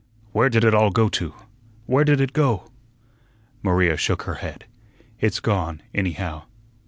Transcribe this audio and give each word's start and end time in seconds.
"Where 0.31 0.49
did 0.49 0.63
it 0.63 0.73
all 0.73 0.89
go 0.89 1.09
to? 1.09 1.35
Where 1.85 2.03
did 2.03 2.21
it 2.21 2.33
go?" 2.33 2.71
Maria 3.61 3.97
shook 3.97 4.23
her 4.23 4.33
head. 4.41 4.65
"It's 5.19 5.39
gone, 5.39 5.83
anyhow." 5.93 6.45